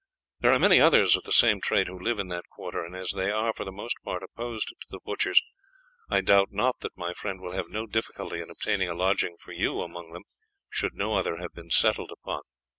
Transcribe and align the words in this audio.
There 0.39 0.51
are 0.51 0.57
many 0.57 0.79
others 0.81 1.15
of 1.15 1.25
the 1.25 1.31
same 1.31 1.61
trade 1.61 1.85
who 1.85 1.99
live 2.03 2.17
in 2.17 2.29
that 2.29 2.49
quarter, 2.49 2.83
and 2.83 2.95
as 2.95 3.11
they 3.11 3.29
are 3.29 3.53
for 3.53 3.63
the 3.63 3.71
most 3.71 3.95
part 4.03 4.23
opposed 4.23 4.69
to 4.69 4.87
the 4.89 4.99
butchers, 5.05 5.39
I 6.09 6.21
doubt 6.21 6.47
not 6.51 6.79
that 6.79 6.97
my 6.97 7.13
friend 7.13 7.39
will 7.39 7.51
have 7.51 7.69
no 7.69 7.85
difficulty 7.85 8.39
in 8.41 8.49
obtaining 8.49 8.89
a 8.89 8.95
lodging 8.95 9.35
for 9.39 9.51
you 9.51 9.81
among 9.81 10.11
them 10.11 10.23
should 10.71 10.95
no 10.95 11.13
other 11.13 11.37
have 11.37 11.53
been 11.53 11.69
settled 11.69 12.09
upon." 12.11 12.41